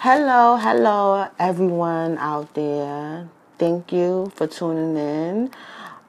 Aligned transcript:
Hello, 0.00 0.58
hello, 0.58 1.26
everyone 1.38 2.18
out 2.18 2.52
there. 2.52 3.30
Thank 3.58 3.92
you 3.94 4.30
for 4.34 4.46
tuning 4.46 4.94
in. 4.94 5.50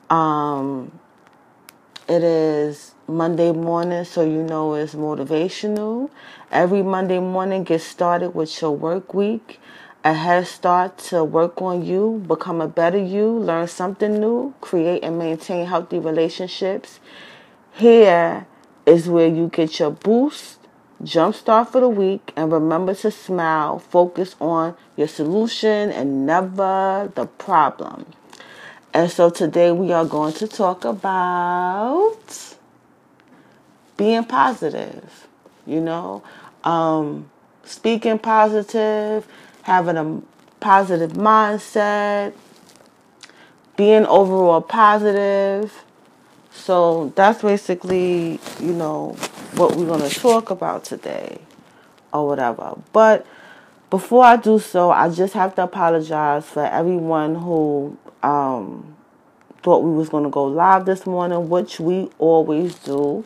Um, 0.09 0.91
it 2.09 2.21
is 2.21 2.95
Monday 3.07 3.53
morning, 3.53 4.03
so 4.03 4.23
you 4.23 4.43
know 4.43 4.73
it's 4.73 4.93
motivational. 4.93 6.09
Every 6.51 6.83
Monday 6.83 7.19
morning, 7.19 7.63
get 7.63 7.81
started 7.81 8.31
with 8.31 8.61
your 8.61 8.71
work 8.71 9.13
week. 9.13 9.57
A 10.03 10.13
head 10.13 10.47
start 10.47 10.97
to 11.09 11.23
work 11.23 11.61
on 11.61 11.85
you, 11.85 12.21
become 12.27 12.59
a 12.59 12.67
better 12.67 13.01
you, 13.01 13.29
learn 13.29 13.69
something 13.69 14.19
new, 14.19 14.53
create 14.59 15.01
and 15.01 15.17
maintain 15.17 15.65
healthy 15.65 15.99
relationships. 15.99 16.99
Here 17.71 18.47
is 18.85 19.07
where 19.07 19.29
you 19.29 19.47
get 19.47 19.79
your 19.79 19.91
boost, 19.91 20.59
jumpstart 21.03 21.69
for 21.69 21.81
the 21.81 21.89
week, 21.89 22.33
and 22.35 22.51
remember 22.51 22.93
to 22.95 23.11
smile. 23.11 23.79
Focus 23.79 24.35
on 24.39 24.75
your 24.95 25.07
solution 25.07 25.91
and 25.91 26.25
never 26.25 27.11
the 27.15 27.25
problem. 27.25 28.05
And 28.93 29.11
so 29.11 29.29
today 29.29 29.71
we 29.71 29.91
are 29.91 30.05
going 30.05 30.33
to 30.33 30.47
talk 30.47 30.85
about 30.85 32.55
being 33.95 34.23
positive, 34.23 35.27
you 35.65 35.81
know, 35.81 36.23
um, 36.63 37.29
speaking 37.63 38.17
positive, 38.17 39.27
having 39.63 39.97
a 39.97 40.21
positive 40.59 41.13
mindset, 41.13 42.33
being 43.75 44.05
overall 44.05 44.61
positive. 44.61 45.83
So 46.51 47.13
that's 47.15 47.41
basically, 47.41 48.39
you 48.59 48.73
know, 48.73 49.15
what 49.55 49.75
we're 49.75 49.85
going 49.85 50.07
to 50.07 50.19
talk 50.19 50.49
about 50.49 50.83
today 50.83 51.39
or 52.13 52.27
whatever. 52.27 52.77
But 52.93 53.25
before 53.89 54.25
I 54.25 54.35
do 54.35 54.59
so, 54.59 54.91
I 54.91 55.09
just 55.09 55.33
have 55.33 55.55
to 55.55 55.63
apologize 55.63 56.45
for 56.45 56.65
everyone 56.65 57.35
who 57.35 57.97
um, 58.21 58.95
thought 59.63 59.83
we 59.83 59.91
was 59.91 60.09
going 60.09 60.25
to 60.25 60.29
go 60.29 60.43
live 60.43 60.85
this 60.85 61.05
morning, 61.05 61.47
which 61.49 61.79
we 61.79 62.09
always 62.19 62.75
do. 62.75 63.25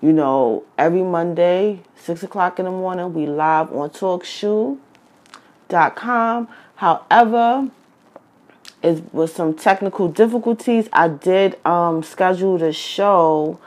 You 0.00 0.12
know, 0.12 0.64
every 0.76 1.02
Monday, 1.02 1.80
6 1.96 2.22
o'clock 2.22 2.58
in 2.58 2.66
the 2.66 2.70
morning, 2.70 3.12
we 3.12 3.26
live 3.26 3.72
on 3.72 3.90
TalkShoe.com. 3.90 6.48
However, 6.76 7.70
it 8.82 9.12
was 9.12 9.34
some 9.34 9.54
technical 9.54 10.08
difficulties. 10.08 10.88
I 10.92 11.08
did 11.08 11.58
um, 11.66 12.04
schedule 12.04 12.58
the 12.58 12.72
show 12.72 13.58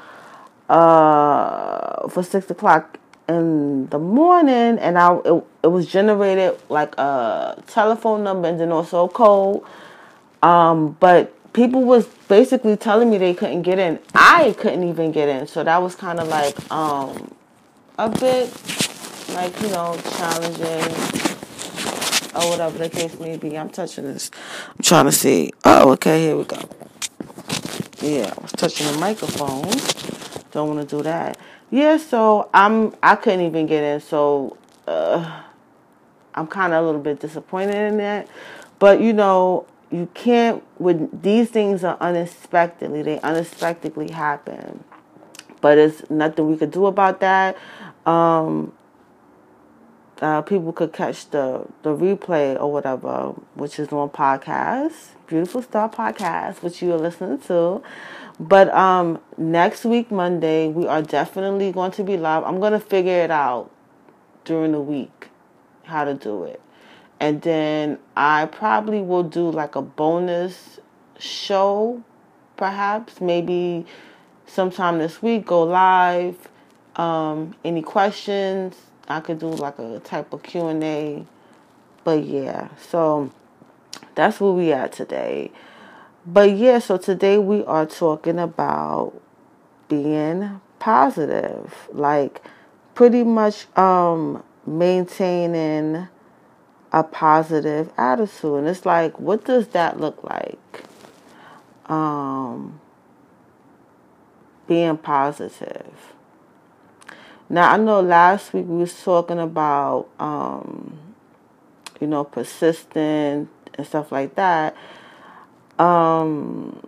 uh, 0.71 2.07
for 2.07 2.23
6 2.23 2.49
o'clock 2.49 2.97
in 3.27 3.87
the 3.87 3.99
morning, 3.99 4.79
and 4.79 4.97
I 4.97 5.17
it, 5.25 5.43
it 5.63 5.67
was 5.67 5.85
generated 5.85 6.59
like 6.69 6.97
a 6.97 7.61
telephone 7.67 8.23
number 8.23 8.47
and 8.47 8.59
then 8.59 8.71
also 8.71 9.05
a 9.05 9.09
code. 9.09 9.63
Um, 10.41 10.95
but 10.99 11.35
people 11.53 11.83
was 11.83 12.07
basically 12.27 12.77
telling 12.77 13.09
me 13.09 13.17
they 13.17 13.33
couldn't 13.33 13.63
get 13.63 13.79
in. 13.79 13.99
I 14.15 14.55
couldn't 14.57 14.87
even 14.87 15.11
get 15.11 15.27
in, 15.27 15.45
so 15.45 15.63
that 15.63 15.81
was 15.81 15.95
kind 15.95 16.19
of 16.19 16.29
like 16.29 16.55
um, 16.71 17.35
a 17.97 18.09
bit 18.09 18.49
like 19.35 19.59
you 19.61 19.69
know 19.69 19.99
challenging 20.17 20.95
or 22.33 22.49
whatever 22.49 22.77
the 22.77 22.89
case 22.89 23.19
may 23.19 23.35
be. 23.35 23.57
I'm 23.57 23.69
touching 23.69 24.05
this. 24.05 24.31
I'm 24.69 24.83
trying 24.83 25.05
to 25.05 25.11
see. 25.11 25.51
Oh, 25.65 25.91
okay, 25.91 26.21
here 26.27 26.37
we 26.37 26.45
go. 26.45 26.57
Yeah, 28.01 28.33
I 28.35 28.41
was 28.41 28.53
touching 28.53 28.87
the 28.87 28.97
microphone. 28.97 30.20
Don't 30.51 30.75
want 30.75 30.87
to 30.87 30.95
do 30.97 31.03
that. 31.03 31.37
Yeah, 31.69 31.97
so 31.97 32.49
I'm 32.53 32.93
I 33.01 33.15
couldn't 33.15 33.41
even 33.41 33.65
get 33.65 33.83
in, 33.83 34.01
so 34.01 34.57
uh, 34.87 35.43
I'm 36.35 36.47
kind 36.47 36.73
of 36.73 36.83
a 36.83 36.85
little 36.85 37.01
bit 37.01 37.19
disappointed 37.19 37.75
in 37.75 37.97
that. 37.97 38.27
But 38.79 38.99
you 38.99 39.13
know, 39.13 39.65
you 39.91 40.09
can't 40.13 40.63
when 40.77 41.09
these 41.21 41.49
things 41.49 41.83
are 41.83 41.97
unexpectedly 41.99 43.01
they 43.01 43.19
unexpectedly 43.19 44.09
happen 44.09 44.83
but 45.59 45.77
it's 45.77 46.09
nothing 46.09 46.49
we 46.49 46.57
could 46.57 46.71
do 46.71 46.85
about 46.85 47.19
that 47.19 47.57
um, 48.05 48.71
uh, 50.21 50.41
people 50.41 50.71
could 50.71 50.93
catch 50.93 51.29
the 51.31 51.65
the 51.83 51.89
replay 51.89 52.59
or 52.59 52.71
whatever 52.71 53.33
which 53.55 53.79
is 53.79 53.91
on 53.91 54.09
podcast 54.09 55.09
beautiful 55.27 55.61
star 55.61 55.89
podcast 55.89 56.61
which 56.61 56.81
you 56.81 56.93
are 56.93 56.97
listening 56.99 57.39
to 57.39 57.81
but 58.39 58.73
um, 58.73 59.19
next 59.37 59.85
week 59.85 60.11
monday 60.11 60.67
we 60.67 60.87
are 60.87 61.01
definitely 61.01 61.71
going 61.71 61.91
to 61.91 62.03
be 62.03 62.17
live 62.17 62.43
i'm 62.43 62.59
going 62.59 62.73
to 62.73 62.79
figure 62.79 63.23
it 63.23 63.31
out 63.31 63.69
during 64.45 64.71
the 64.71 64.81
week 64.81 65.29
how 65.83 66.03
to 66.03 66.13
do 66.13 66.43
it 66.43 66.61
and 67.21 67.43
then 67.43 67.99
I 68.17 68.47
probably 68.47 68.99
will 68.99 69.21
do 69.21 69.51
like 69.51 69.75
a 69.75 69.81
bonus 69.83 70.79
show, 71.19 72.03
perhaps, 72.57 73.21
maybe 73.21 73.85
sometime 74.47 74.97
this 74.97 75.21
week, 75.21 75.45
go 75.45 75.61
live. 75.61 76.49
Um, 76.95 77.53
any 77.63 77.83
questions? 77.83 78.75
I 79.07 79.19
could 79.19 79.39
do 79.39 79.47
like 79.47 79.79
a 79.79 79.99
type 79.99 80.33
of 80.33 80.43
Q&A. 80.43 81.25
But 82.03 82.23
yeah, 82.23 82.69
so 82.77 83.31
that's 84.15 84.39
where 84.39 84.51
we 84.51 84.71
at 84.71 84.91
today. 84.91 85.51
But 86.25 86.55
yeah, 86.55 86.79
so 86.79 86.97
today 86.97 87.37
we 87.37 87.63
are 87.65 87.85
talking 87.85 88.39
about 88.39 89.13
being 89.87 90.61
positive, 90.79 91.89
like 91.91 92.41
pretty 92.95 93.23
much 93.23 93.65
um 93.77 94.43
maintaining 94.65 96.07
a 96.91 97.03
positive 97.03 97.91
attitude. 97.97 98.59
And 98.59 98.67
it's 98.67 98.85
like, 98.85 99.19
what 99.19 99.45
does 99.45 99.69
that 99.69 99.99
look 99.99 100.23
like? 100.23 100.83
Um, 101.85 102.79
being 104.67 104.97
positive. 104.97 106.13
Now 107.51 107.73
I 107.73 107.75
know 107.75 107.99
last 107.99 108.53
week 108.53 108.65
we 108.65 108.77
was 108.77 109.03
talking 109.03 109.37
about 109.37 110.07
um, 110.21 110.97
you 111.99 112.07
know, 112.07 112.23
persistent 112.23 113.49
and 113.73 113.85
stuff 113.85 114.09
like 114.09 114.35
that. 114.35 114.73
Um, 115.77 116.81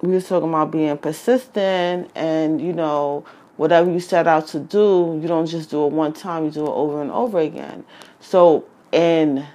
we 0.00 0.12
was 0.12 0.26
talking 0.26 0.48
about 0.48 0.72
being 0.72 0.98
persistent 0.98 2.10
and 2.16 2.60
you 2.60 2.72
know 2.72 3.24
whatever 3.56 3.88
you 3.88 4.00
set 4.00 4.26
out 4.26 4.48
to 4.48 4.58
do, 4.58 5.20
you 5.22 5.28
don't 5.28 5.46
just 5.46 5.70
do 5.70 5.86
it 5.86 5.92
one 5.92 6.12
time, 6.12 6.46
you 6.46 6.50
do 6.50 6.66
it 6.66 6.70
over 6.70 7.00
and 7.00 7.12
over 7.12 7.38
again. 7.38 7.84
So, 8.18 8.64
and 8.92 9.46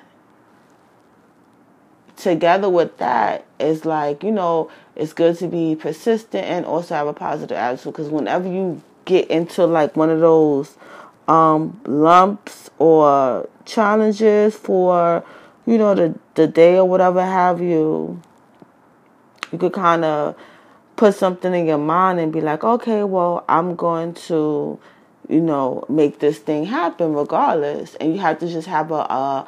together 2.16 2.70
with 2.70 2.98
that 3.00 3.46
is 3.60 3.84
like, 3.84 4.24
you 4.24 4.32
know, 4.32 4.72
it's 4.96 5.14
good 5.14 5.38
to 5.40 5.48
be 5.48 5.76
persistent 5.76 6.46
and 6.46 6.66
also 6.66 6.96
have 6.96 7.08
a 7.08 7.14
positive 7.14 7.58
attitude 7.58 7.94
because 7.94 8.10
whenever 8.10 8.48
you 8.48 8.82
get 9.06 9.30
into 9.30 9.66
like 9.66 9.96
one 9.96 10.10
of 10.10 10.20
those 10.20 10.78
um, 11.28 11.80
lumps 11.86 12.70
or 12.78 13.50
challenges 13.66 14.56
for, 14.56 15.24
you 15.66 15.78
know, 15.78 15.96
the, 15.96 16.18
the 16.36 16.48
day 16.48 16.78
or 16.78 16.86
whatever 16.86 17.24
have 17.24 17.62
you, 17.62 18.22
you 19.52 19.58
could 19.58 19.74
kind 19.74 20.06
of 20.06 20.36
put 20.96 21.16
something 21.16 21.54
in 21.54 21.66
your 21.66 21.78
mind 21.78 22.20
and 22.20 22.32
be 22.32 22.42
like, 22.42 22.64
okay, 22.64 23.04
well, 23.04 23.44
I'm 23.50 23.76
going 23.76 24.14
to, 24.14 24.80
you 25.28 25.42
know, 25.42 25.86
make 25.90 26.20
this 26.20 26.40
thing 26.40 26.66
happen 26.66 27.14
regardless. 27.14 27.96
And 27.96 28.14
you 28.14 28.20
have 28.22 28.40
to 28.40 28.48
just 28.48 28.68
have 28.68 28.92
a 28.92 29.48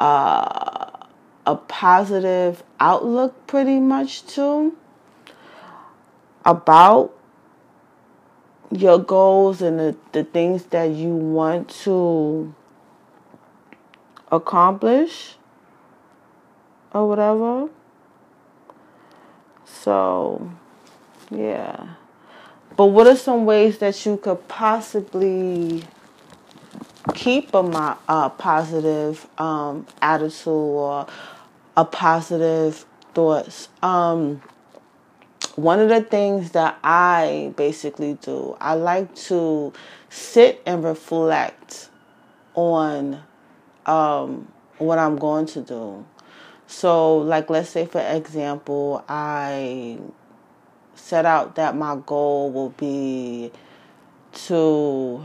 a 0.00 0.99
a 1.46 1.56
positive 1.56 2.62
outlook, 2.78 3.46
pretty 3.46 3.80
much 3.80 4.26
too, 4.26 4.76
about 6.44 7.12
your 8.70 8.98
goals 8.98 9.60
and 9.62 9.78
the, 9.78 9.96
the 10.12 10.24
things 10.24 10.64
that 10.66 10.90
you 10.90 11.14
want 11.14 11.68
to 11.68 12.54
accomplish 14.30 15.36
or 16.92 17.08
whatever. 17.08 17.68
So 19.64 20.50
yeah. 21.30 21.94
But 22.76 22.86
what 22.86 23.06
are 23.06 23.16
some 23.16 23.44
ways 23.44 23.78
that 23.78 24.06
you 24.06 24.16
could 24.16 24.46
possibly 24.48 25.84
keep 27.14 27.54
a, 27.54 27.98
a 28.08 28.30
positive 28.36 29.26
um, 29.38 29.86
attitude 30.02 30.46
or 30.46 31.06
a 31.76 31.84
positive 31.84 32.84
thoughts? 33.14 33.68
Um, 33.82 34.42
one 35.56 35.80
of 35.80 35.88
the 35.88 36.00
things 36.00 36.52
that 36.52 36.78
I 36.82 37.52
basically 37.56 38.14
do, 38.14 38.56
I 38.60 38.74
like 38.74 39.14
to 39.26 39.72
sit 40.08 40.62
and 40.64 40.84
reflect 40.84 41.88
on 42.54 43.22
um, 43.86 44.50
what 44.78 44.98
I'm 44.98 45.16
going 45.16 45.46
to 45.46 45.60
do. 45.62 46.04
So, 46.66 47.18
like, 47.18 47.50
let's 47.50 47.68
say, 47.68 47.84
for 47.86 48.00
example, 48.00 49.04
I 49.08 49.98
set 50.94 51.26
out 51.26 51.56
that 51.56 51.76
my 51.76 51.96
goal 52.06 52.52
will 52.52 52.70
be 52.70 53.50
to 54.32 55.20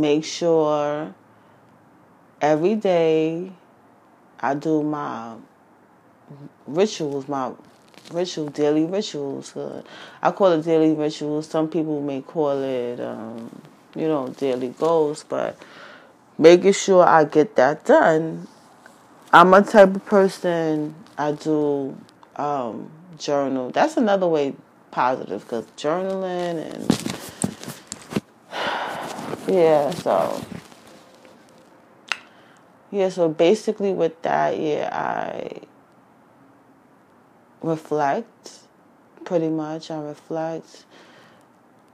make 0.00 0.24
sure 0.24 1.14
every 2.40 2.74
day 2.76 3.52
I 4.40 4.54
do 4.54 4.82
my 4.82 5.34
rituals, 6.66 7.28
my 7.28 7.52
ritual 8.12 8.48
daily 8.48 8.84
rituals. 8.84 9.54
I 10.22 10.30
call 10.30 10.52
it 10.52 10.64
daily 10.64 10.94
rituals. 10.94 11.48
Some 11.48 11.68
people 11.68 12.00
may 12.00 12.22
call 12.22 12.62
it, 12.62 13.00
um, 13.00 13.62
you 13.94 14.06
know, 14.08 14.28
daily 14.28 14.68
goals. 14.70 15.24
But 15.28 15.58
making 16.38 16.72
sure 16.72 17.04
I 17.04 17.24
get 17.24 17.56
that 17.56 17.84
done. 17.84 18.46
I'm 19.32 19.52
a 19.52 19.62
type 19.62 19.94
of 19.96 20.06
person. 20.06 20.94
I 21.18 21.32
do 21.32 21.96
um, 22.36 22.90
journal. 23.18 23.70
That's 23.70 23.96
another 23.96 24.28
way 24.28 24.54
positive 24.90 25.42
because 25.42 25.66
journaling 25.76 26.72
and 26.72 26.90
yeah. 29.48 29.90
So 29.90 30.44
yeah. 32.90 33.08
So 33.08 33.28
basically, 33.28 33.92
with 33.92 34.20
that, 34.22 34.58
yeah, 34.58 34.88
I 34.92 35.62
reflect 37.62 38.60
pretty 39.24 39.48
much. 39.48 39.90
I 39.90 40.00
reflect 40.00 40.84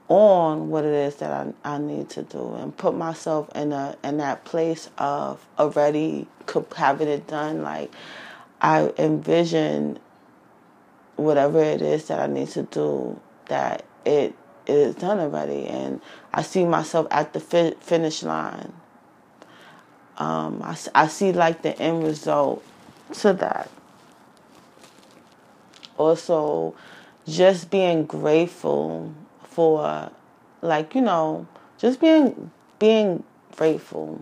on 0.09 0.69
what 0.69 0.85
it 0.85 0.93
is 0.93 1.17
that 1.17 1.31
I, 1.31 1.75
I 1.75 1.79
need 1.79 2.11
to 2.11 2.23
do 2.23 2.55
and 2.55 2.77
put 2.77 2.95
myself 2.95 3.49
in 3.55 3.73
a 3.73 3.97
in 4.05 4.19
that 4.19 4.45
place 4.45 4.91
of 4.99 5.45
already 5.59 6.27
having 6.77 7.09
it 7.09 7.27
done 7.27 7.63
like 7.63 7.91
I 8.61 8.93
envision 8.99 9.99
whatever 11.17 11.63
it 11.63 11.81
is 11.81 12.09
that 12.09 12.21
I 12.21 12.27
need 12.27 12.49
to 12.51 12.65
do 12.65 13.19
that 13.47 13.85
it 14.05 14.35
is 14.67 14.95
done 14.97 15.19
already 15.21 15.67
and 15.67 16.01
I 16.37 16.43
see 16.43 16.65
myself 16.65 17.07
at 17.13 17.33
the 17.33 17.39
fi- 17.39 17.77
finish 17.79 18.25
line. 18.25 18.73
Um, 20.19 20.61
I, 20.65 20.77
I 20.93 21.07
see 21.07 21.31
like 21.31 21.63
the 21.63 21.79
end 21.81 22.03
result 22.03 22.65
to 23.21 23.33
that. 23.35 23.71
Also 25.97 26.75
just 27.25 27.71
being 27.71 28.05
grateful 28.05 29.15
for 29.45 30.11
like 30.61 30.97
you 30.97 31.03
know 31.03 31.47
just 31.79 32.01
being 32.01 32.51
being 32.81 33.23
grateful. 33.55 34.21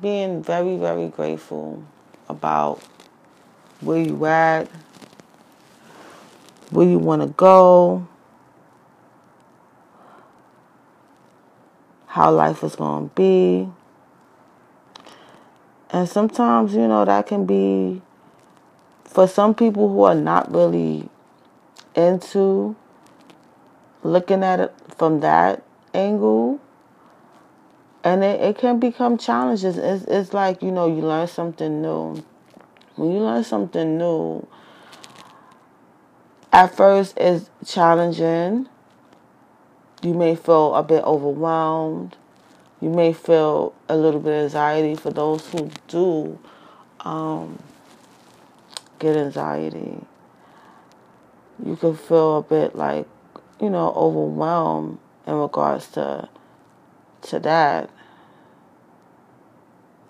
Being 0.00 0.42
very 0.42 0.78
very 0.78 1.08
grateful 1.08 1.84
about 2.30 2.82
where 3.82 4.00
you 4.00 4.24
at 4.24 4.68
where 6.70 6.88
you 6.88 6.98
want 6.98 7.20
to 7.20 7.28
go 7.28 8.06
how 12.10 12.30
life 12.32 12.64
is 12.64 12.74
going 12.74 13.08
to 13.08 13.14
be. 13.14 13.68
And 15.90 16.08
sometimes 16.08 16.74
you 16.74 16.86
know 16.88 17.04
that 17.04 17.26
can 17.26 17.46
be 17.46 18.02
for 19.04 19.26
some 19.26 19.54
people 19.54 19.88
who 19.88 20.02
are 20.02 20.14
not 20.14 20.52
really 20.52 21.08
into 21.94 22.74
looking 24.02 24.42
at 24.42 24.60
it 24.60 24.74
from 24.96 25.20
that 25.20 25.62
angle 25.94 26.60
and 28.02 28.24
it, 28.24 28.40
it 28.40 28.58
can 28.58 28.80
become 28.80 29.18
challenges. 29.18 29.76
It's, 29.76 30.04
it's 30.04 30.32
like 30.32 30.62
you 30.62 30.72
know 30.72 30.86
you 30.86 31.02
learn 31.02 31.28
something 31.28 31.80
new. 31.80 32.24
When 32.96 33.12
you 33.12 33.20
learn 33.20 33.44
something 33.44 33.98
new 33.98 34.46
at 36.52 36.76
first 36.76 37.16
it's 37.16 37.48
challenging 37.64 38.68
you 40.02 40.14
may 40.14 40.34
feel 40.34 40.74
a 40.74 40.82
bit 40.82 41.04
overwhelmed 41.04 42.16
you 42.80 42.88
may 42.88 43.12
feel 43.12 43.74
a 43.88 43.96
little 43.96 44.20
bit 44.20 44.32
of 44.32 44.44
anxiety 44.44 44.94
for 44.94 45.10
those 45.10 45.46
who 45.48 45.70
do 45.86 46.38
um, 47.00 47.62
get 48.98 49.16
anxiety. 49.16 49.98
You 51.62 51.76
can 51.76 51.94
feel 51.94 52.38
a 52.38 52.42
bit 52.42 52.74
like, 52.74 53.06
you 53.60 53.68
know, 53.68 53.92
overwhelmed 53.94 54.98
in 55.26 55.34
regards 55.34 55.88
to 55.88 56.28
to 57.22 57.38
that. 57.40 57.90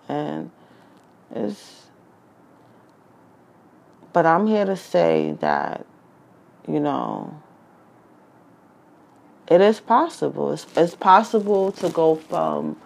And 0.09 0.53
it's 1.35 1.87
but 4.13 4.27
I'm 4.27 4.47
here 4.47 4.65
to 4.65 4.77
say 4.77 5.37
that, 5.41 5.85
you 6.69 6.79
know, 6.79 7.43
it 9.51 9.61
is 9.61 9.81
possible. 9.81 10.53
It's, 10.53 10.65
it's 10.77 10.95
possible 10.95 11.73
to 11.73 11.89
go 11.91 12.15
from 12.15 12.77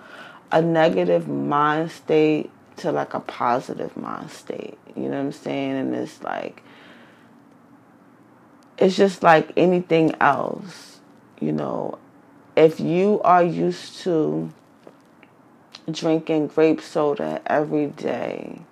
a 0.51 0.63
negative 0.63 1.29
mind 1.29 1.93
state 1.93 2.51
to 2.79 2.91
like 2.91 3.13
a 3.13 3.21
positive 3.21 3.95
mind 3.99 4.31
state. 4.31 4.79
You 4.97 5.03
know 5.03 5.11
what 5.11 5.27
I'm 5.27 5.33
saying? 5.33 5.73
And 5.73 5.95
it's 5.95 6.23
like, 6.23 6.63
it's 8.79 8.97
just 8.97 9.23
like 9.23 9.53
anything 9.59 10.15
else. 10.21 11.01
You 11.39 11.53
know, 11.53 11.99
if 12.57 12.81
you 12.81 13.21
are 13.23 13.45
used 13.45 13.99
to 14.01 14.51
drinking 15.91 16.47
grape 16.47 16.81
soda 16.81 17.43
every 17.47 17.89
day, 17.89 18.63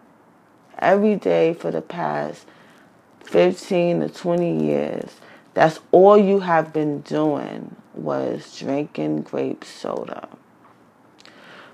every 0.78 1.16
day 1.16 1.52
for 1.52 1.70
the 1.70 1.82
past 1.82 2.46
15 3.24 4.00
to 4.00 4.08
20 4.08 4.64
years, 4.64 5.16
that's 5.52 5.78
all 5.90 6.16
you 6.16 6.40
have 6.40 6.72
been 6.72 7.02
doing 7.02 7.76
was 7.94 8.58
drinking 8.58 9.22
grape 9.22 9.64
soda. 9.64 10.28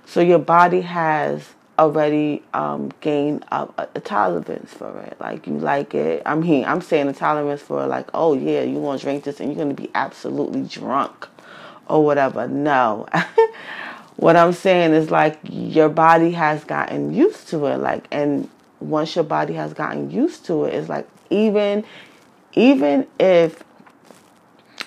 So 0.06 0.20
your 0.20 0.38
body 0.38 0.80
has 0.82 1.54
already 1.78 2.42
um, 2.54 2.90
gained 3.00 3.44
a, 3.52 3.68
a, 3.94 4.00
tolerance 4.00 4.72
for 4.72 4.98
it. 5.00 5.16
Like 5.20 5.46
you 5.46 5.58
like 5.58 5.94
it. 5.94 6.22
I'm 6.26 6.42
here. 6.42 6.66
I'm 6.66 6.80
saying 6.80 7.08
a 7.08 7.12
tolerance 7.12 7.62
for 7.62 7.86
like, 7.86 8.08
oh 8.14 8.34
yeah, 8.34 8.62
you 8.62 8.78
want 8.78 9.00
to 9.00 9.06
drink 9.06 9.24
this 9.24 9.38
and 9.38 9.50
you're 9.50 9.62
gonna 9.62 9.74
be 9.74 9.90
absolutely 9.94 10.62
drunk, 10.62 11.28
or 11.86 12.04
whatever. 12.04 12.48
No. 12.48 13.06
what 14.16 14.36
I'm 14.36 14.52
saying 14.52 14.92
is 14.92 15.10
like 15.10 15.38
your 15.44 15.88
body 15.88 16.32
has 16.32 16.64
gotten 16.64 17.14
used 17.14 17.48
to 17.48 17.66
it. 17.66 17.78
Like, 17.78 18.06
and 18.10 18.48
once 18.80 19.14
your 19.14 19.24
body 19.24 19.54
has 19.54 19.72
gotten 19.72 20.10
used 20.10 20.46
to 20.46 20.64
it, 20.64 20.74
it's 20.74 20.88
like 20.88 21.08
even 21.30 21.84
even 22.54 23.06
if 23.20 23.62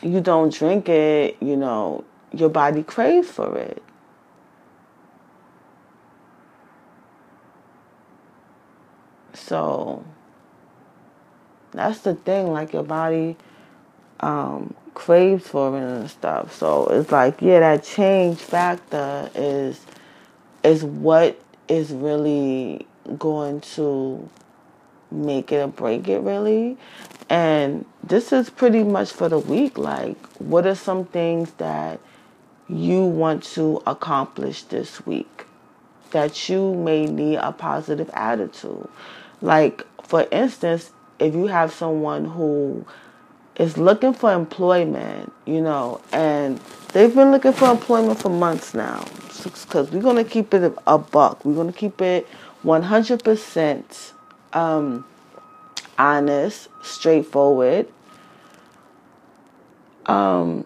you 0.01 0.21
don't 0.21 0.53
drink 0.53 0.89
it, 0.89 1.37
you 1.41 1.55
know, 1.55 2.03
your 2.33 2.49
body 2.49 2.83
craves 2.83 3.29
for 3.29 3.57
it. 3.57 3.83
So 9.33 10.03
that's 11.71 11.99
the 11.99 12.15
thing, 12.15 12.51
like 12.51 12.73
your 12.73 12.83
body 12.83 13.37
um, 14.19 14.73
craves 14.93 15.47
for 15.47 15.77
it 15.77 15.81
and 15.81 16.09
stuff. 16.09 16.53
So 16.55 16.87
it's 16.87 17.11
like, 17.11 17.41
yeah, 17.41 17.59
that 17.59 17.83
change 17.83 18.39
factor 18.39 19.29
is 19.35 19.85
is 20.63 20.83
what 20.83 21.41
is 21.67 21.91
really 21.91 22.85
going 23.17 23.61
to 23.61 24.29
make 25.11 25.51
it 25.51 25.57
or 25.57 25.67
break 25.67 26.07
it 26.07 26.19
really. 26.19 26.77
And 27.29 27.85
this 28.03 28.33
is 28.33 28.49
pretty 28.49 28.83
much 28.83 29.11
for 29.11 29.29
the 29.29 29.39
week. 29.39 29.77
Like, 29.77 30.17
what 30.37 30.65
are 30.65 30.75
some 30.75 31.05
things 31.05 31.51
that 31.53 31.99
you 32.67 33.05
want 33.05 33.43
to 33.43 33.81
accomplish 33.85 34.63
this 34.63 35.05
week? 35.05 35.45
That 36.11 36.49
you 36.49 36.73
may 36.73 37.05
need 37.05 37.37
a 37.37 37.51
positive 37.51 38.09
attitude. 38.13 38.87
Like, 39.41 39.85
for 40.03 40.27
instance, 40.31 40.91
if 41.19 41.33
you 41.33 41.47
have 41.47 41.71
someone 41.71 42.25
who 42.25 42.85
is 43.55 43.77
looking 43.77 44.13
for 44.13 44.33
employment, 44.33 45.31
you 45.45 45.61
know, 45.61 46.01
and 46.11 46.59
they've 46.93 47.13
been 47.13 47.31
looking 47.31 47.53
for 47.53 47.69
employment 47.69 48.19
for 48.19 48.29
months 48.29 48.73
now, 48.73 49.05
because 49.43 49.91
we're 49.91 50.01
going 50.01 50.17
to 50.17 50.29
keep 50.29 50.53
it 50.53 50.73
a 50.85 50.97
buck. 50.97 51.45
We're 51.45 51.55
going 51.55 51.71
to 51.71 51.77
keep 51.77 52.01
it 52.01 52.27
100% 52.63 54.11
um, 54.53 55.05
honest, 55.97 56.67
straightforward. 56.81 57.87
Um, 60.05 60.65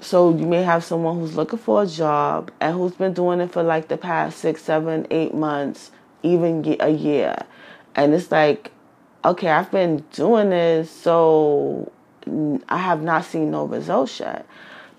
so 0.00 0.30
you 0.36 0.46
may 0.46 0.62
have 0.62 0.84
someone 0.84 1.18
who's 1.18 1.36
looking 1.36 1.58
for 1.58 1.82
a 1.82 1.86
job 1.86 2.50
and 2.60 2.76
who's 2.76 2.92
been 2.92 3.14
doing 3.14 3.40
it 3.40 3.50
for 3.50 3.62
like 3.62 3.88
the 3.88 3.96
past 3.96 4.38
six, 4.38 4.62
seven, 4.62 5.06
eight 5.10 5.34
months 5.34 5.90
even 6.22 6.76
a 6.80 6.90
year. 6.90 7.36
And 7.94 8.14
it's 8.14 8.30
like, 8.30 8.70
okay, 9.24 9.48
I've 9.48 9.70
been 9.70 10.04
doing 10.12 10.50
this, 10.50 10.90
so 10.90 11.90
I 12.68 12.78
have 12.78 13.02
not 13.02 13.24
seen 13.24 13.50
no 13.50 13.64
results 13.64 14.20
yet. 14.20 14.46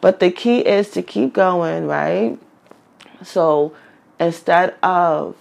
But 0.02 0.20
the 0.20 0.32
key 0.32 0.60
is 0.60 0.90
to 0.92 1.02
keep 1.02 1.34
going, 1.34 1.88
right? 1.88 2.38
So 3.24 3.74
instead 4.20 4.76
of 4.84 5.36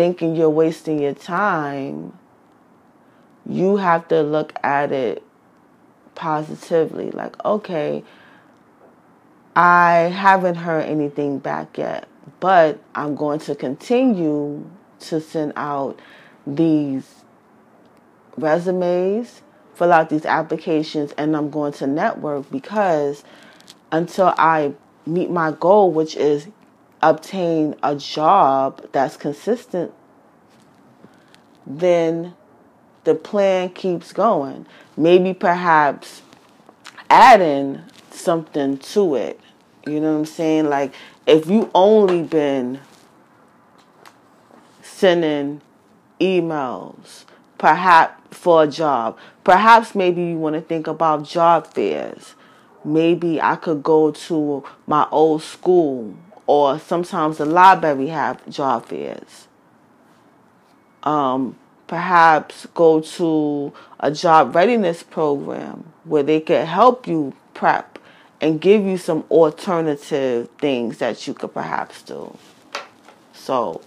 thinking 0.00 0.34
you're 0.34 0.48
wasting 0.48 0.98
your 0.98 1.12
time, 1.12 2.18
you 3.44 3.76
have 3.76 4.08
to 4.08 4.22
look 4.22 4.54
at 4.64 4.90
it 4.92 5.22
positively. 6.14 7.10
Like, 7.10 7.44
okay, 7.44 8.02
I 9.54 10.10
haven't 10.10 10.54
heard 10.54 10.86
anything 10.86 11.38
back 11.38 11.76
yet, 11.76 12.08
but 12.40 12.80
I'm 12.94 13.14
going 13.14 13.40
to 13.40 13.54
continue 13.54 14.64
to 15.00 15.20
send 15.20 15.52
out 15.54 16.00
these 16.46 17.16
resumes, 18.38 19.42
fill 19.74 19.92
out 19.92 20.08
these 20.08 20.24
applications, 20.24 21.12
and 21.18 21.36
I'm 21.36 21.50
going 21.50 21.74
to 21.74 21.86
network 21.86 22.50
because 22.50 23.22
until 23.92 24.32
I 24.38 24.72
meet 25.04 25.30
my 25.30 25.52
goal, 25.52 25.92
which 25.92 26.16
is 26.16 26.48
obtain 27.02 27.74
a 27.82 27.96
job 27.96 28.86
that's 28.92 29.16
consistent, 29.16 29.92
then 31.66 32.34
the 33.04 33.14
plan 33.14 33.70
keeps 33.70 34.12
going. 34.12 34.66
Maybe 34.96 35.32
perhaps 35.32 36.22
adding 37.08 37.82
something 38.10 38.78
to 38.78 39.14
it. 39.14 39.40
You 39.86 40.00
know 40.00 40.12
what 40.12 40.18
I'm 40.18 40.26
saying? 40.26 40.68
Like 40.68 40.94
if 41.26 41.46
you 41.46 41.70
only 41.74 42.22
been 42.22 42.80
sending 44.82 45.62
emails, 46.20 47.24
perhaps 47.56 48.14
for 48.36 48.64
a 48.64 48.66
job, 48.66 49.18
perhaps 49.44 49.94
maybe 49.94 50.22
you 50.22 50.36
want 50.36 50.54
to 50.54 50.60
think 50.60 50.86
about 50.86 51.24
job 51.24 51.66
fairs. 51.66 52.34
Maybe 52.84 53.40
I 53.40 53.56
could 53.56 53.82
go 53.82 54.10
to 54.10 54.64
my 54.86 55.06
old 55.10 55.42
school 55.42 56.14
or 56.46 56.78
sometimes 56.78 57.38
the 57.38 57.44
library 57.44 58.08
have 58.08 58.46
job 58.48 58.86
fairs. 58.86 59.48
Um, 61.02 61.56
perhaps 61.86 62.66
go 62.74 63.00
to 63.00 63.72
a 63.98 64.10
job 64.10 64.54
readiness 64.54 65.02
program 65.02 65.92
where 66.04 66.22
they 66.22 66.40
could 66.40 66.66
help 66.66 67.06
you 67.06 67.34
prep 67.54 67.98
and 68.40 68.60
give 68.60 68.84
you 68.84 68.96
some 68.96 69.24
alternative 69.30 70.48
things 70.58 70.98
that 70.98 71.26
you 71.26 71.34
could 71.34 71.52
perhaps 71.52 72.02
do. 72.02 72.36
So, 73.32 73.80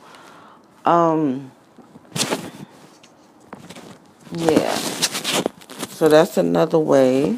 um, 0.86 1.52
yeah. 4.32 4.76
So 5.90 6.10
that's 6.10 6.38
another 6.38 6.80
way, 6.80 7.38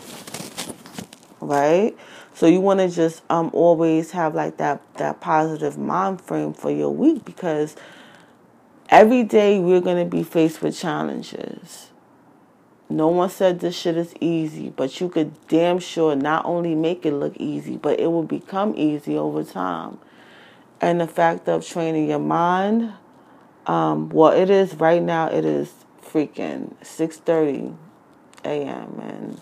right? 1.39 1.95
So 2.35 2.47
you 2.47 2.59
want 2.59 2.81
to 2.81 2.89
just 2.89 3.23
um 3.29 3.49
always 3.53 4.11
have 4.11 4.35
like 4.35 4.57
that 4.57 4.81
that 4.95 5.21
positive 5.21 5.77
mind 5.77 6.19
frame 6.21 6.53
for 6.53 6.69
your 6.69 6.93
week 6.93 7.23
because 7.23 7.77
every 8.89 9.23
day 9.23 9.57
we're 9.57 9.79
going 9.79 10.03
to 10.03 10.09
be 10.09 10.21
faced 10.21 10.61
with 10.61 10.77
challenges. 10.77 11.91
No 12.89 13.07
one 13.07 13.29
said 13.29 13.61
this 13.61 13.75
shit 13.75 13.97
is 13.97 14.13
easy, 14.19 14.69
but 14.69 14.99
you 14.99 15.09
could 15.09 15.33
damn 15.47 15.79
sure 15.79 16.15
not 16.15 16.45
only 16.45 16.75
make 16.75 17.05
it 17.05 17.13
look 17.13 17.35
easy, 17.37 17.77
but 17.77 17.99
it 17.99 18.07
will 18.07 18.23
become 18.23 18.75
easy 18.77 19.17
over 19.17 19.43
time. 19.43 19.97
And 20.81 20.99
the 20.99 21.07
fact 21.07 21.47
of 21.47 21.65
training 21.65 22.09
your 22.09 22.19
mind, 22.19 22.93
um, 23.65 24.09
well, 24.09 24.33
it 24.33 24.49
is 24.49 24.75
right 24.75 25.01
now. 25.01 25.27
It 25.27 25.45
is 25.45 25.73
freaking 26.03 26.73
six 26.85 27.15
thirty 27.15 27.73
a.m. 28.43 28.99
and 29.01 29.41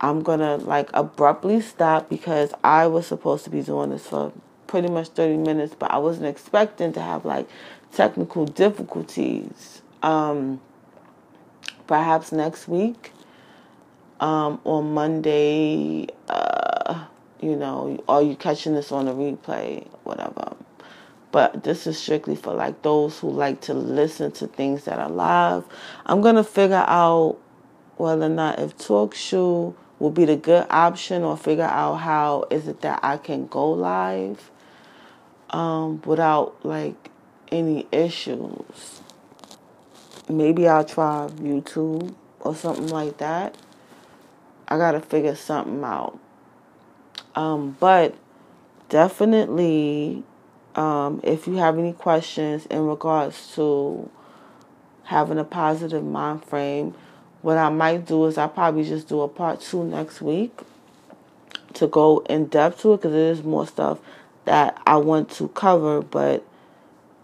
I'm 0.00 0.22
gonna 0.22 0.56
like 0.56 0.90
abruptly 0.92 1.60
stop 1.60 2.08
because 2.08 2.52
I 2.62 2.86
was 2.86 3.06
supposed 3.06 3.44
to 3.44 3.50
be 3.50 3.62
doing 3.62 3.90
this 3.90 4.06
for 4.06 4.32
pretty 4.66 4.88
much 4.88 5.08
30 5.08 5.38
minutes, 5.38 5.74
but 5.78 5.90
I 5.90 5.98
wasn't 5.98 6.26
expecting 6.26 6.92
to 6.94 7.00
have 7.00 7.24
like 7.24 7.48
technical 7.92 8.44
difficulties. 8.44 9.82
Um, 10.02 10.60
perhaps 11.86 12.32
next 12.32 12.68
week 12.68 13.12
um, 14.20 14.60
on 14.64 14.92
Monday, 14.92 16.08
uh, 16.28 17.06
you 17.40 17.56
know, 17.56 18.02
are 18.08 18.22
you 18.22 18.36
catching 18.36 18.74
this 18.74 18.92
on 18.92 19.08
a 19.08 19.14
replay, 19.14 19.86
whatever. 20.04 20.56
But 21.32 21.64
this 21.64 21.86
is 21.86 21.98
strictly 21.98 22.36
for 22.36 22.54
like 22.54 22.82
those 22.82 23.18
who 23.18 23.30
like 23.30 23.60
to 23.62 23.74
listen 23.74 24.32
to 24.32 24.46
things 24.46 24.84
that 24.84 24.98
are 24.98 25.10
live. 25.10 25.64
I'm 26.06 26.20
gonna 26.20 26.44
figure 26.44 26.84
out 26.86 27.38
whether 27.96 28.26
or 28.26 28.30
not 28.30 28.58
if 28.58 28.76
TalkShoe 28.78 29.74
will 29.98 30.10
be 30.10 30.24
the 30.24 30.36
good 30.36 30.66
option 30.70 31.22
or 31.22 31.36
figure 31.36 31.64
out 31.64 31.96
how 31.96 32.44
is 32.50 32.68
it 32.68 32.80
that 32.82 33.00
I 33.02 33.16
can 33.16 33.46
go 33.46 33.70
live 33.70 34.50
um, 35.50 36.02
without 36.04 36.64
like 36.64 37.10
any 37.50 37.86
issues. 37.92 39.00
Maybe 40.28 40.66
I'll 40.66 40.84
try 40.84 41.28
YouTube 41.36 42.14
or 42.40 42.54
something 42.54 42.88
like 42.88 43.18
that. 43.18 43.56
I 44.68 44.76
gotta 44.78 45.00
figure 45.00 45.36
something 45.36 45.82
out. 45.84 46.18
Um, 47.34 47.76
but 47.78 48.14
definitely, 48.88 50.24
um, 50.74 51.20
if 51.22 51.46
you 51.46 51.56
have 51.56 51.78
any 51.78 51.92
questions 51.92 52.66
in 52.66 52.86
regards 52.86 53.54
to 53.54 54.10
having 55.04 55.38
a 55.38 55.44
positive 55.44 56.04
mind 56.04 56.44
frame, 56.44 56.94
what 57.46 57.58
I 57.58 57.68
might 57.68 58.06
do 58.06 58.26
is 58.26 58.38
I'll 58.38 58.48
probably 58.48 58.82
just 58.82 59.06
do 59.06 59.20
a 59.20 59.28
part 59.28 59.60
two 59.60 59.84
next 59.84 60.20
week 60.20 60.50
to 61.74 61.86
go 61.86 62.18
in 62.28 62.46
depth 62.46 62.80
to 62.80 62.94
it 62.94 62.96
because 62.96 63.12
there 63.12 63.30
is 63.30 63.44
more 63.44 63.64
stuff 63.68 64.00
that 64.46 64.82
I 64.84 64.96
want 64.96 65.30
to 65.36 65.46
cover, 65.46 66.02
but 66.02 66.44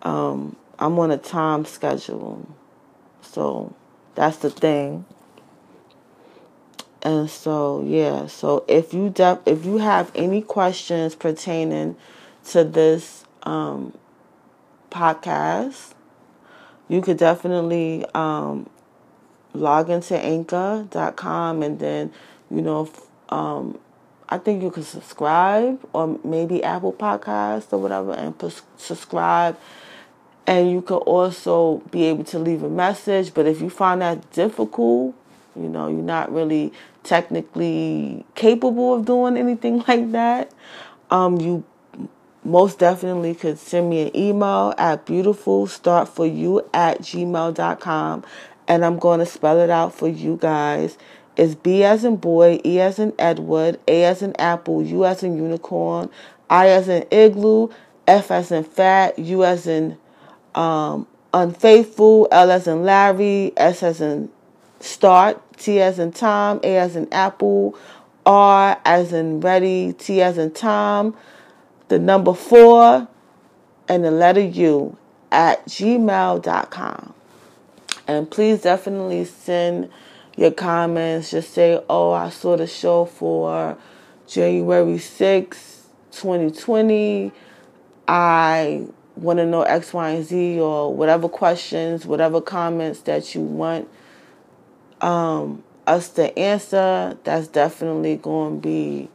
um, 0.02 0.54
I'm 0.78 0.96
on 1.00 1.10
a 1.10 1.18
time 1.18 1.64
schedule. 1.64 2.46
So 3.20 3.74
that's 4.14 4.36
the 4.36 4.50
thing. 4.50 5.06
And 7.02 7.28
so 7.28 7.82
yeah, 7.84 8.28
so 8.28 8.64
if 8.68 8.94
you 8.94 9.10
de- 9.10 9.40
if 9.44 9.64
you 9.64 9.78
have 9.78 10.12
any 10.14 10.40
questions 10.40 11.16
pertaining 11.16 11.96
to 12.50 12.62
this 12.62 13.24
um, 13.42 13.92
podcast, 14.88 15.94
you 16.88 17.02
could 17.02 17.16
definitely 17.16 18.06
um, 18.14 18.68
log 19.54 19.90
into 19.90 20.16
anchor.com 20.16 21.62
and 21.62 21.78
then, 21.78 22.12
you 22.50 22.62
know, 22.62 22.90
um, 23.28 23.78
I 24.28 24.38
think 24.38 24.62
you 24.62 24.70
can 24.70 24.82
subscribe 24.82 25.80
or 25.92 26.18
maybe 26.24 26.64
Apple 26.64 26.92
Podcast 26.92 27.72
or 27.72 27.78
whatever 27.78 28.12
and 28.12 28.36
pers- 28.38 28.62
subscribe. 28.76 29.58
And 30.46 30.70
you 30.70 30.82
could 30.82 30.98
also 30.98 31.78
be 31.90 32.04
able 32.04 32.24
to 32.24 32.38
leave 32.38 32.62
a 32.62 32.68
message. 32.68 33.34
But 33.34 33.46
if 33.46 33.60
you 33.60 33.70
find 33.70 34.00
that 34.00 34.32
difficult, 34.32 35.14
you 35.54 35.68
know, 35.68 35.88
you're 35.88 35.98
not 35.98 36.32
really 36.32 36.72
technically 37.02 38.24
capable 38.34 38.94
of 38.94 39.04
doing 39.04 39.36
anything 39.36 39.84
like 39.88 40.12
that, 40.12 40.50
um, 41.10 41.40
you 41.40 41.64
most 42.44 42.78
definitely 42.78 43.34
could 43.34 43.58
send 43.58 43.88
me 43.88 44.02
an 44.02 44.16
email 44.16 44.74
at 44.76 45.06
beautifulstartforyou 45.06 46.68
at 46.74 47.00
gmail.com 47.00 48.24
and 48.72 48.86
I'm 48.86 48.98
going 48.98 49.18
to 49.18 49.26
spell 49.26 49.60
it 49.60 49.68
out 49.68 49.94
for 49.94 50.08
you 50.08 50.38
guys. 50.40 50.96
It's 51.36 51.54
B 51.54 51.84
as 51.84 52.06
in 52.06 52.16
boy, 52.16 52.58
E 52.64 52.80
as 52.80 52.98
in 52.98 53.12
Edward, 53.18 53.78
A 53.86 54.04
as 54.04 54.22
in 54.22 54.34
apple, 54.40 54.82
U 54.82 55.04
as 55.04 55.22
in 55.22 55.36
unicorn, 55.36 56.08
I 56.48 56.68
as 56.68 56.88
in 56.88 57.06
igloo, 57.10 57.68
F 58.06 58.30
as 58.30 58.50
in 58.50 58.64
fat, 58.64 59.18
U 59.18 59.44
as 59.44 59.66
in 59.66 59.98
um, 60.54 61.06
unfaithful, 61.34 62.28
L 62.32 62.50
as 62.50 62.66
in 62.66 62.82
Larry, 62.82 63.52
S 63.58 63.82
as 63.82 64.00
in 64.00 64.30
start, 64.80 65.38
T 65.58 65.78
as 65.78 65.98
in 65.98 66.10
Tom, 66.10 66.58
A 66.62 66.78
as 66.78 66.96
in 66.96 67.12
apple, 67.12 67.78
R 68.24 68.80
as 68.86 69.12
in 69.12 69.40
ready, 69.40 69.92
T 69.92 70.22
as 70.22 70.38
in 70.38 70.50
Tom, 70.50 71.14
the 71.88 71.98
number 71.98 72.32
four, 72.32 73.06
and 73.86 74.02
the 74.02 74.10
letter 74.10 74.40
U 74.40 74.96
at 75.30 75.62
gmail.com. 75.66 77.14
And 78.06 78.30
please 78.30 78.62
definitely 78.62 79.24
send 79.24 79.90
your 80.36 80.50
comments. 80.50 81.30
Just 81.30 81.52
say, 81.52 81.82
oh, 81.88 82.12
I 82.12 82.30
saw 82.30 82.56
the 82.56 82.66
show 82.66 83.04
for 83.04 83.76
January 84.26 84.98
6, 84.98 85.86
2020. 86.10 87.32
I 88.08 88.86
want 89.16 89.38
to 89.38 89.46
know 89.46 89.62
X, 89.62 89.92
Y, 89.92 90.10
and 90.10 90.24
Z, 90.24 90.60
or 90.60 90.94
whatever 90.94 91.28
questions, 91.28 92.06
whatever 92.06 92.40
comments 92.40 93.00
that 93.02 93.34
you 93.34 93.40
want 93.40 93.88
um, 95.00 95.62
us 95.86 96.08
to 96.10 96.36
answer. 96.38 97.16
That's 97.24 97.48
definitely 97.48 98.16
going 98.16 98.56
to 98.56 98.60
be, 98.60 99.08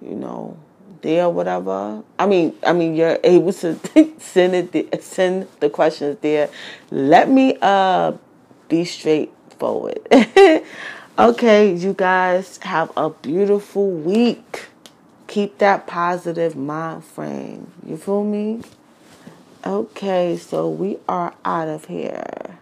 you 0.00 0.14
know, 0.14 0.56
there, 1.02 1.28
whatever. 1.28 2.02
I 2.18 2.26
mean, 2.26 2.54
I 2.64 2.72
mean, 2.72 2.94
you're 2.94 3.18
able 3.22 3.52
to 3.52 3.78
send 4.18 4.54
it, 4.74 5.02
send 5.02 5.48
the 5.60 5.68
questions 5.68 6.18
there. 6.20 6.48
Let 6.90 7.28
me 7.28 7.58
uh 7.60 8.12
be 8.72 8.86
straightforward. 8.86 10.00
okay, 11.18 11.74
you 11.74 11.92
guys 11.92 12.56
have 12.62 12.90
a 12.96 13.10
beautiful 13.10 13.90
week. 13.90 14.68
Keep 15.26 15.58
that 15.58 15.86
positive 15.86 16.56
mind 16.56 17.04
frame. 17.04 17.70
You 17.86 17.98
feel 17.98 18.24
me? 18.24 18.62
Okay, 19.66 20.38
so 20.38 20.70
we 20.70 20.96
are 21.06 21.34
out 21.44 21.68
of 21.68 21.84
here. 21.84 22.58